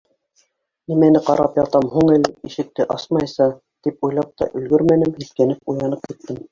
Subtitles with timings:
[0.91, 3.49] Нимәне ҡарап ятам һуң әле ишекте асмайса,—
[3.85, 6.39] тип уйлап та өлгөрмәнем, һиҫкәнеп уянып киттем.